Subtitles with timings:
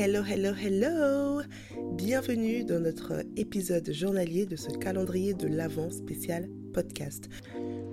[0.00, 1.42] Hello, hello, hello
[1.94, 7.28] Bienvenue dans notre épisode journalier de ce calendrier de l'Avent spécial podcast.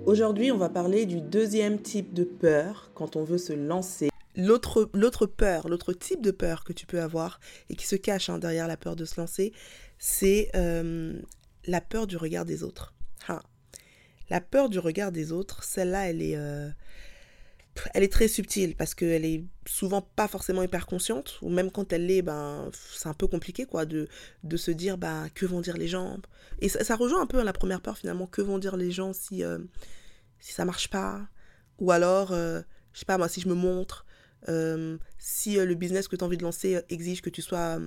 [0.04, 4.10] Aujourd'hui, on va parler du deuxième type de peur quand on veut se lancer.
[4.36, 4.86] L'autre,
[5.26, 7.40] peur, l'autre type de peur que tu peux avoir
[7.70, 9.52] et qui se cache hein, derrière la peur de se lancer,
[9.98, 11.20] c'est euh,
[11.64, 12.94] la peur du regard des autres.
[14.30, 16.36] La peur du regard des autres, celle-là, elle est...
[16.36, 16.70] Euh,
[17.94, 21.92] elle est très subtile parce qu'elle est souvent pas forcément hyper consciente, ou même quand
[21.92, 24.08] elle l'est, ben, c'est un peu compliqué quoi, de,
[24.56, 26.18] se dire ben, que vont dire les gens.
[26.60, 29.42] Et ça, rejoint un peu la première peur finalement, que vont dire les gens si,
[29.44, 29.58] euh,
[30.38, 31.28] si ça marche pas,
[31.78, 34.06] ou alors, euh, je sais pas moi, si je me montre,
[34.48, 37.78] euh, si le business que tu as envie de lancer exige que tu sois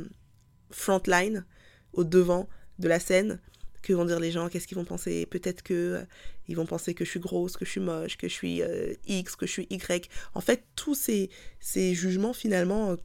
[0.71, 1.46] frontline,
[1.94, 3.40] au devant de la scène,
[3.82, 5.26] que vont dire les gens, qu'est-ce qu'ils vont penser.
[5.26, 6.04] Peut-être que euh,
[6.48, 8.94] ils vont penser que je suis grosse, que je suis moche, que je suis euh,
[9.08, 10.10] X, que je suis Y.
[10.34, 11.30] En fait, tous ces,
[11.60, 12.96] ces jugements finalement euh,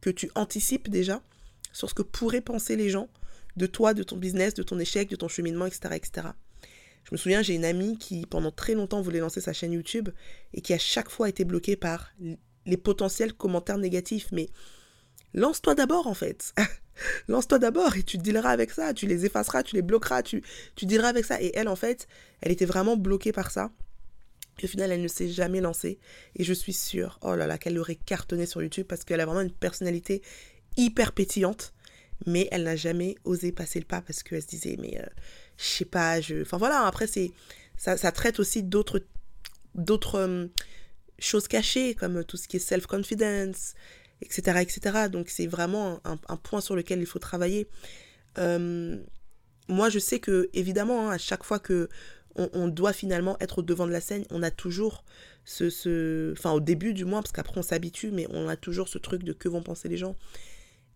[0.00, 1.22] que tu anticipes déjà
[1.72, 3.08] sur ce que pourraient penser les gens
[3.56, 5.94] de toi, de ton business, de ton échec, de ton cheminement, etc.
[5.94, 6.28] etc.
[7.04, 10.08] Je me souviens, j'ai une amie qui pendant très longtemps voulait lancer sa chaîne YouTube
[10.54, 12.12] et qui à chaque fois été bloquée par
[12.66, 14.28] les potentiels commentaires négatifs.
[14.32, 14.48] Mais
[15.34, 16.54] lance-toi d'abord en fait.
[17.28, 20.42] Lance-toi d'abord et tu dealeras avec ça, tu les effaceras, tu les bloqueras, tu,
[20.76, 21.40] tu dealeras avec ça.
[21.42, 22.06] Et elle, en fait,
[22.40, 23.70] elle était vraiment bloquée par ça.
[24.62, 25.98] Au final, elle ne s'est jamais lancée.
[26.36, 29.26] Et je suis sûre, oh là là, qu'elle aurait cartonné sur YouTube parce qu'elle a
[29.26, 30.22] vraiment une personnalité
[30.76, 31.72] hyper pétillante.
[32.26, 35.06] Mais elle n'a jamais osé passer le pas parce qu'elle se disait, mais euh,
[35.58, 36.42] je sais pas, je.
[36.42, 37.32] Enfin voilà, après, c'est
[37.76, 39.02] ça, traite aussi d'autres
[39.74, 40.48] d'autres hum,
[41.18, 43.74] choses cachées comme tout ce qui est self-confidence,
[44.24, 45.08] etc.
[45.10, 47.68] Donc c'est vraiment un, point sur lequel il faut travailler.
[48.38, 49.02] Euh,
[49.68, 51.88] moi, je sais que, évidemment, hein, à chaque fois que
[52.36, 55.04] on, doit finalement être au devant de la scène, on a toujours
[55.44, 56.32] ce, ce...
[56.32, 59.22] Enfin, au début du moins, parce qu'après on s'habitue, mais on a toujours ce truc
[59.22, 60.16] de que vont penser les gens.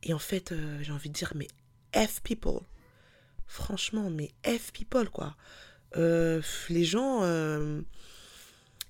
[0.03, 1.47] Et en fait, euh, j'ai envie de dire, mais
[1.95, 2.63] F people.
[3.47, 5.37] Franchement, mais F people, quoi.
[5.97, 7.23] Euh, les gens...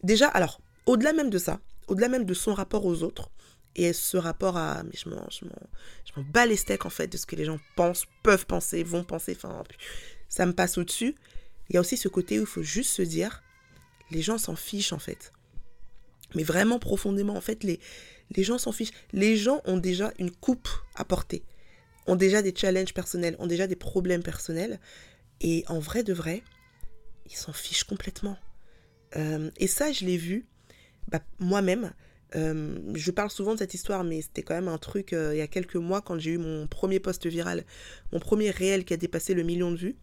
[0.03, 3.31] Déjà, alors, au-delà même de ça, au-delà même de son rapport aux autres,
[3.75, 4.83] et ce rapport à.
[4.85, 7.59] Mais je m'en, je m'en, bats les steaks en fait de ce que les gens
[7.77, 9.35] pensent, peuvent penser, vont penser.
[9.37, 9.63] Enfin,
[10.29, 11.15] ça me passe au-dessus.
[11.69, 13.43] Il y a aussi ce côté où il faut juste se dire
[14.11, 15.33] les gens s'en fichent en fait.
[16.35, 17.81] Mais vraiment profondément, en fait, les,
[18.37, 18.93] les gens s'en fichent.
[19.13, 21.45] Les gens ont déjà une coupe à porter,
[22.07, 24.81] ont déjà des challenges personnels, ont déjà des problèmes personnels.
[25.41, 26.43] Et en vrai de vrai,
[27.27, 28.37] ils s'en fichent complètement.
[29.17, 30.47] Euh, et ça, je l'ai vu
[31.09, 31.93] bah, moi-même
[32.37, 35.39] euh, je parle souvent de cette histoire, mais c'était quand même un truc euh, il
[35.39, 37.65] y a quelques mois quand j'ai eu mon premier post viral,
[38.13, 39.97] mon premier réel qui a dépassé le million de vues.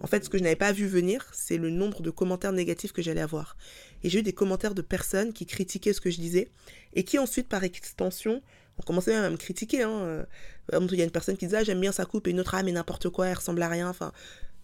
[0.00, 2.92] En fait, ce que je n'avais pas vu venir, c'est le nombre de commentaires négatifs
[2.92, 3.56] que j'allais avoir.
[4.02, 6.50] Et j'ai eu des commentaires de personnes qui critiquaient ce que je disais
[6.94, 8.42] et qui ensuite, par extension,
[8.78, 9.82] ont commencé même à me critiquer.
[9.82, 9.90] Hein.
[9.90, 10.24] Euh,
[10.72, 12.54] il y a une personne qui disait ah, j'aime bien sa coupe et une autre
[12.54, 13.88] ah mais n'importe quoi, elle ressemble à rien.
[13.88, 14.12] Enfin,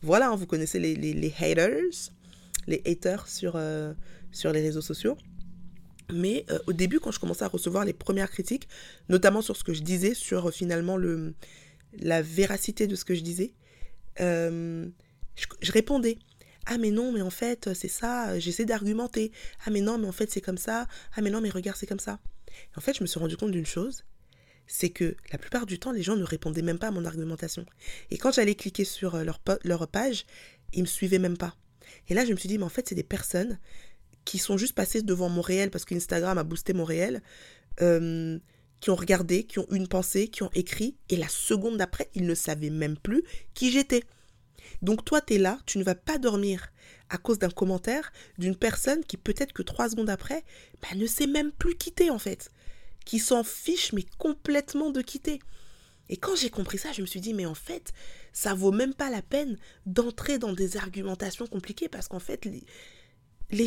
[0.03, 2.11] voilà, hein, vous connaissez les, les, haters,
[2.67, 3.59] les haters sur,
[4.33, 5.17] sur les réseaux sociaux.
[6.11, 8.69] Mais euh, au début, quand je commençais à recevoir les premières critiques,
[9.09, 11.35] notamment sur ce que je disais, sur euh, finalement le,
[11.99, 13.53] la véracité de ce que je disais,
[14.21, 14.89] euh,
[15.35, 16.19] je, répondais.
[16.67, 19.33] Ah mais non, mais en fait, c'est ça, j'essaie d'argumenter.
[19.67, 20.87] Ah mais non, mais en fait, c'est comme ça.
[21.17, 22.21] Ah mais non, mais regarde, c'est comme ça.
[22.77, 24.05] en fait, je me suis rendu compte d'une chose,
[24.67, 27.67] c'est que la plupart du temps, les gens ne répondaient même pas à mon argumentation.
[28.11, 30.25] Et quand j'allais cliquer sur leur, leur page,
[30.73, 31.57] ils me suivaient même pas.
[32.09, 33.59] Et là, je me suis dit, mais en fait, c'est des personnes
[34.25, 36.87] qui sont juste passés devant mon réel parce qu'Instagram a boosté mon
[37.81, 38.39] euh,
[38.81, 42.27] qui ont regardé, qui ont une pensée, qui ont écrit, et la seconde d'après, ils
[42.27, 43.23] ne savaient même plus
[43.55, 44.03] qui j'étais.
[44.83, 46.73] Donc toi, tu es là, tu ne vas pas dormir
[47.09, 50.45] à cause d'un commentaire d'une personne qui peut-être que trois secondes après,
[50.81, 52.51] bah, ne sait même plus quitter en fait,
[53.05, 55.41] qui s'en fiche mais complètement de quitter.
[56.09, 57.93] Et quand j'ai compris ça, je me suis dit, mais en fait,
[58.33, 59.57] ça vaut même pas la peine
[59.87, 62.65] d'entrer dans des argumentations compliquées parce qu'en fait, les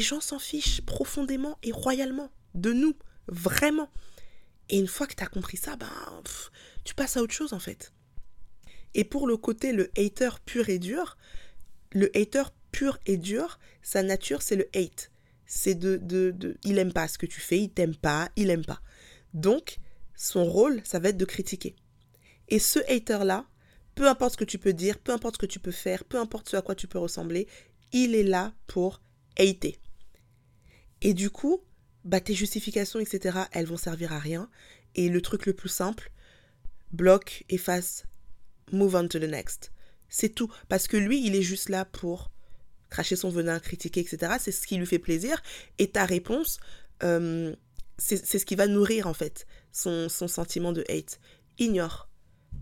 [0.01, 2.95] gens s'en fichent profondément et royalement de nous,
[3.27, 3.89] vraiment.
[4.69, 5.87] Et une fois que tu as compris ça, ben,
[6.83, 7.93] tu passes à autre chose en fait.
[8.93, 11.17] Et pour le côté, le hater pur et dur,
[11.91, 15.11] le hater pur et dur, sa nature, c'est le hate.
[15.45, 18.49] C'est de, de, de, Il aime pas ce que tu fais, il t'aime pas, il
[18.49, 18.81] aime pas.
[19.33, 19.77] Donc,
[20.15, 21.75] son rôle, ça va être de critiquer.
[22.47, 23.45] Et ce hater-là,
[23.95, 26.17] peu importe ce que tu peux dire, peu importe ce que tu peux faire, peu
[26.19, 27.47] importe ce à quoi tu peux ressembler,
[27.91, 29.01] il est là pour
[29.37, 29.77] hater.
[31.05, 31.61] Et du coup,
[32.03, 34.49] bah, tes justifications, etc., elles vont servir à rien.
[34.95, 36.11] Et le truc le plus simple,
[36.91, 38.05] bloque, efface,
[38.71, 39.71] move on to the next.
[40.09, 40.51] C'est tout.
[40.67, 42.31] Parce que lui, il est juste là pour
[42.89, 44.37] cracher son venin, critiquer, etc.
[44.39, 45.43] C'est ce qui lui fait plaisir.
[45.77, 46.59] Et ta réponse,
[47.03, 47.55] euh,
[47.99, 51.19] c'est ce qui va nourrir, en fait, son, son sentiment de hate.
[51.59, 52.09] ignore,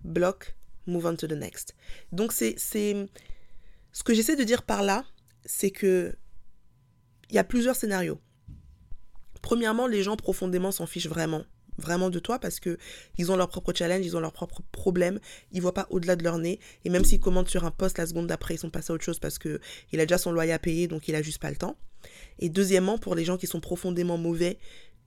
[0.04, 1.76] bloque, move on to the next.
[2.12, 5.06] Donc c'est ce que j'essaie de dire par là,
[5.46, 6.14] c'est que
[7.30, 8.20] il y a plusieurs scénarios.
[9.44, 11.44] Premièrement, les gens profondément s'en fichent vraiment,
[11.78, 12.80] vraiment de toi parce que
[13.20, 15.20] ils ont leur propre challenge, ils ont leurs propres problèmes,
[15.52, 18.08] ils voient pas au-delà de leur nez et même s'ils commentent sur un poste la
[18.08, 19.60] seconde d'après, ils sont passés à autre chose parce que
[19.92, 21.78] il a déjà son loyer à payer donc il a juste pas le temps.
[22.40, 24.58] Et deuxièmement, pour les gens qui sont profondément mauvais,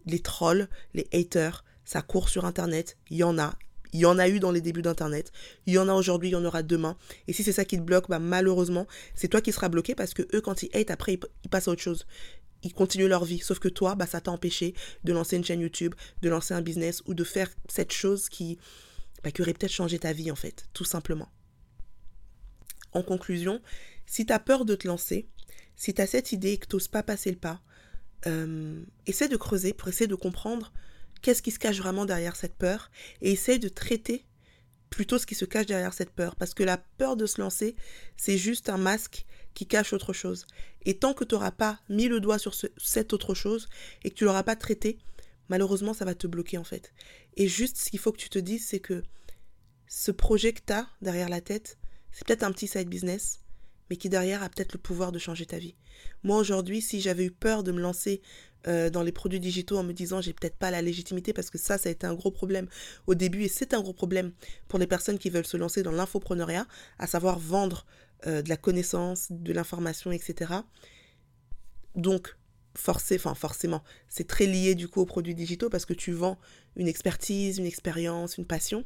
[0.06, 3.54] les trolls, les haters, ça court sur internet, il y en a,
[3.92, 5.32] il y en a eu dans les débuts d'Internet.
[5.66, 6.96] Il y en a aujourd'hui, il y en aura demain.
[7.28, 10.12] Et si c'est ça qui te bloque, bah, malheureusement, c'est toi qui seras bloqué parce
[10.12, 12.06] que eux, quand ils hate, après, ils, passent à autre chose.
[12.66, 13.38] Ils continuent leur vie.
[13.38, 14.74] Sauf que toi, bah, ça t'a empêché
[15.04, 18.58] de lancer une chaîne YouTube, de lancer un business ou de faire cette chose qui,
[19.22, 21.28] bah, qui aurait peut-être changé ta vie, en fait, tout simplement.
[22.92, 23.62] En conclusion,
[24.04, 25.28] si tu as peur de te lancer,
[25.76, 27.62] si tu as cette idée et que tu pas passer le pas,
[28.26, 30.72] euh, essaie de creuser pour essayer de comprendre
[31.22, 32.90] qu'est-ce qui se cache vraiment derrière cette peur
[33.22, 34.26] et essaye de traiter
[34.96, 36.34] plutôt ce qui se cache derrière cette peur.
[36.36, 37.76] Parce que la peur de se lancer,
[38.16, 40.46] c'est juste un masque qui cache autre chose.
[40.86, 43.68] Et tant que tu n'auras pas mis le doigt sur cette autre chose
[44.04, 44.96] et que tu l'auras pas traité,
[45.50, 46.94] malheureusement, ça va te bloquer en fait.
[47.36, 49.02] Et juste ce qu'il faut que tu te dises, c'est que
[49.86, 51.76] ce projet que tu as derrière la tête,
[52.10, 53.42] c'est peut-être un petit side business,
[53.90, 55.76] mais qui derrière a peut-être le pouvoir de changer ta vie.
[56.22, 58.22] Moi aujourd'hui, si j'avais eu peur de me lancer
[58.68, 61.58] euh, dans les produits digitaux en me disant j'ai peut-être pas la légitimité parce que
[61.58, 62.68] ça, ça a été un gros problème
[63.06, 64.32] au début et c'est un gros problème
[64.68, 66.66] pour les personnes qui veulent se lancer dans l'infopreneuriat,
[66.98, 67.86] à savoir vendre
[68.26, 70.52] euh, de la connaissance, de l'information, etc.
[71.94, 72.36] Donc,
[72.74, 76.38] enfin forcément, c'est très lié du coup aux produits digitaux parce que tu vends
[76.76, 78.84] une expertise, une expérience, une passion.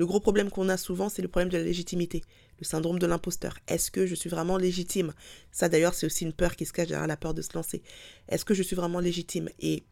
[0.00, 2.22] Le gros problème qu'on a souvent, c'est le problème de la légitimité
[2.58, 3.58] le syndrome de l'imposteur.
[3.68, 5.12] Est-ce que je suis vraiment légitime?
[5.52, 7.82] Ça d'ailleurs, c'est aussi une peur qui se cache derrière la peur de se lancer.
[8.26, 9.50] Est-ce que je suis vraiment légitime?
[9.58, 9.84] Et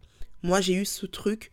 [0.43, 1.51] moi, j'ai eu ce truc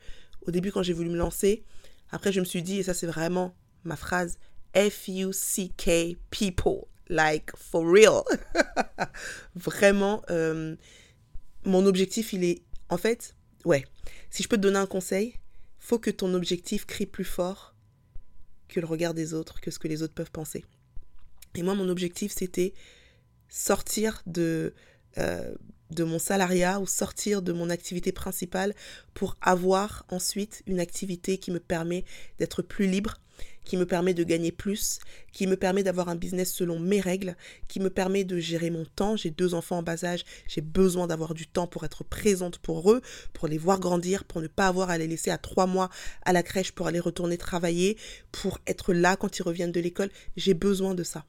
[0.47, 1.65] au début quand j'ai voulu me lancer.
[2.11, 3.53] Après, je me suis dit, et ça c'est vraiment
[3.83, 4.37] ma phrase,
[4.73, 6.85] F-U-C-K people.
[7.09, 8.23] Like, for real.
[9.55, 10.77] vraiment, euh,
[11.65, 12.61] mon objectif, il est...
[12.87, 13.35] En fait,
[13.65, 13.83] ouais,
[14.29, 15.35] si je peux te donner un conseil,
[15.77, 17.74] faut que ton objectif crie plus fort
[18.67, 20.65] que le regard des autres, que ce que les autres peuvent penser.
[21.55, 22.73] Et moi, mon objectif, c'était
[23.47, 24.73] sortir de,
[25.17, 25.53] euh,
[25.91, 28.73] de mon salariat ou sortir de mon activité principale
[29.13, 32.03] pour avoir ensuite une activité qui me permet
[32.39, 33.19] d'être plus libre,
[33.65, 34.99] qui me permet de gagner plus,
[35.31, 37.35] qui me permet d'avoir un business selon mes règles,
[37.67, 39.15] qui me permet de gérer mon temps.
[39.17, 42.91] J'ai deux enfants en bas âge, j'ai besoin d'avoir du temps pour être présente pour
[42.91, 43.01] eux,
[43.33, 45.89] pour les voir grandir, pour ne pas avoir à les laisser à trois mois
[46.23, 47.97] à la crèche pour aller retourner travailler,
[48.31, 50.11] pour être là quand ils reviennent de l'école.
[50.37, 51.25] J'ai besoin de ça.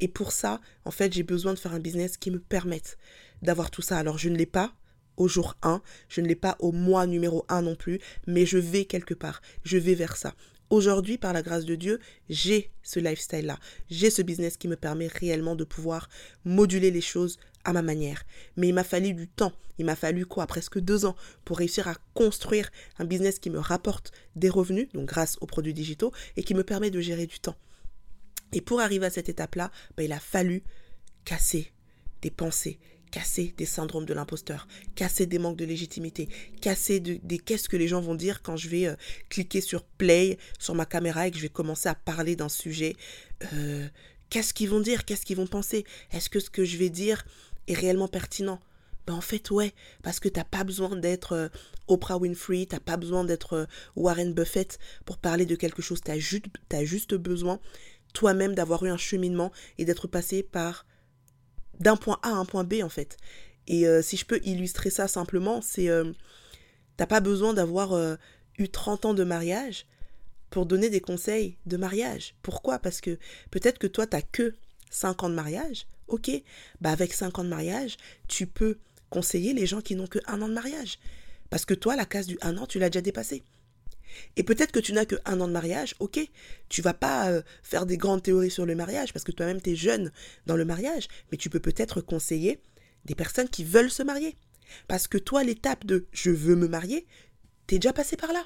[0.00, 2.98] Et pour ça, en fait, j'ai besoin de faire un business qui me permette
[3.42, 3.98] d'avoir tout ça.
[3.98, 4.72] Alors, je ne l'ai pas
[5.16, 8.56] au jour 1, je ne l'ai pas au mois numéro 1 non plus, mais je
[8.56, 10.34] vais quelque part, je vais vers ça.
[10.70, 13.58] Aujourd'hui, par la grâce de Dieu, j'ai ce lifestyle-là,
[13.90, 16.08] j'ai ce business qui me permet réellement de pouvoir
[16.44, 18.22] moduler les choses à ma manière.
[18.56, 21.88] Mais il m'a fallu du temps, il m'a fallu quoi, presque deux ans pour réussir
[21.88, 22.70] à construire
[23.00, 26.62] un business qui me rapporte des revenus, donc grâce aux produits digitaux, et qui me
[26.62, 27.56] permet de gérer du temps.
[28.52, 30.62] Et pour arriver à cette étape-là, ben, il a fallu
[31.24, 31.72] casser
[32.22, 32.78] des pensées,
[33.10, 36.28] casser des syndromes de l'imposteur, casser des manques de légitimité,
[36.60, 38.94] casser des qu'est-ce que les gens vont dire quand je vais euh,
[39.28, 42.96] cliquer sur play sur ma caméra et que je vais commencer à parler d'un sujet.
[43.52, 43.88] Euh,
[44.30, 45.04] qu'est-ce qu'ils vont dire?
[45.04, 45.84] Qu'est-ce qu'ils vont penser?
[46.12, 47.24] Est-ce que ce que je vais dire
[47.66, 48.60] est réellement pertinent?
[49.06, 51.48] Ben en fait ouais, parce que t'as pas besoin d'être euh,
[51.88, 57.14] Oprah Winfrey, t'as pas besoin d'être Warren Buffett pour parler de quelque chose, t'as juste,
[57.14, 57.58] besoin
[58.12, 60.84] toi-même d'avoir eu un cheminement et d'être passé par
[61.80, 63.16] d'un point A à un point B en fait.
[63.66, 66.12] Et euh, si je peux illustrer ça simplement, c'est euh,
[66.96, 68.16] t'as pas besoin d'avoir euh,
[68.58, 69.86] eu 30 ans de mariage
[70.50, 72.34] pour donner des conseils de mariage.
[72.42, 72.78] Pourquoi?
[72.78, 73.18] Parce que
[73.50, 74.54] peut-être que toi t'as que
[74.90, 75.86] 5 ans de mariage.
[76.08, 76.30] Ok,
[76.80, 77.96] bah avec 5 ans de mariage,
[78.26, 78.78] tu peux
[79.10, 80.98] conseiller les gens qui n'ont que un an de mariage.
[81.50, 83.42] Parce que toi, la case du 1 an, tu l'as déjà dépassé.
[84.36, 86.20] Et peut-être que tu n'as que un an de mariage, ok,
[86.68, 89.70] tu vas pas euh, faire des grandes théories sur le mariage parce que toi-même tu
[89.70, 90.12] es jeune
[90.46, 92.60] dans le mariage, mais tu peux peut-être conseiller
[93.04, 94.36] des personnes qui veulent se marier.
[94.88, 97.06] Parce que toi, l'étape de je veux me marier,
[97.66, 98.44] t'es déjà passé par là.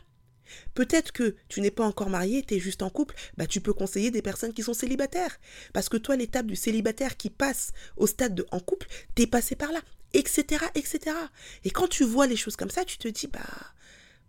[0.74, 3.72] Peut-être que tu n'es pas encore marié, tu es juste en couple, bah tu peux
[3.72, 5.38] conseiller des personnes qui sont célibataires.
[5.72, 9.56] Parce que toi, l'étape du célibataire qui passe au stade de en couple, t'es passé
[9.56, 9.80] par là,
[10.12, 11.16] etc., etc.
[11.64, 13.40] Et quand tu vois les choses comme ça, tu te dis, bah,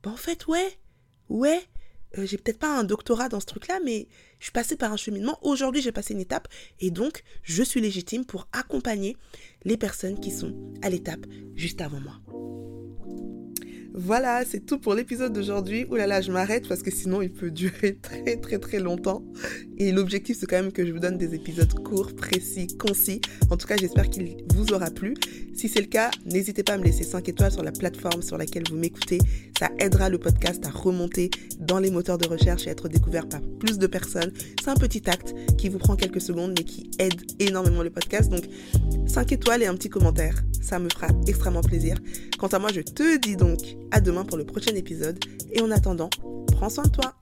[0.03, 0.77] bah en fait, ouais,
[1.29, 1.61] ouais,
[2.17, 4.07] euh, j'ai peut-être pas un doctorat dans ce truc-là, mais
[4.39, 5.37] je suis passée par un cheminement.
[5.41, 6.47] Aujourd'hui, j'ai passé une étape
[6.79, 9.17] et donc je suis légitime pour accompagner
[9.63, 12.19] les personnes qui sont à l'étape juste avant moi.
[13.97, 15.85] Voilà, c'est tout pour l'épisode d'aujourd'hui.
[15.89, 19.23] Ouh là là, je m'arrête parce que sinon il peut durer très très très longtemps.
[19.77, 23.21] Et l'objectif c'est quand même que je vous donne des épisodes courts, précis, concis.
[23.49, 25.13] En tout cas, j'espère qu'il vous aura plu.
[25.55, 28.37] Si c'est le cas, n'hésitez pas à me laisser 5 étoiles sur la plateforme sur
[28.37, 29.19] laquelle vous m'écoutez.
[29.57, 33.41] Ça aidera le podcast à remonter dans les moteurs de recherche et être découvert par
[33.59, 34.33] plus de personnes.
[34.61, 38.29] C'est un petit acte qui vous prend quelques secondes mais qui aide énormément le podcast.
[38.29, 38.43] Donc
[39.07, 41.95] 5 étoiles et un petit commentaire, ça me fera extrêmement plaisir.
[42.37, 43.59] Quant à moi, je te dis donc
[43.91, 45.23] à demain pour le prochain épisode.
[45.53, 46.09] Et en attendant,
[46.51, 47.15] prends soin de toi.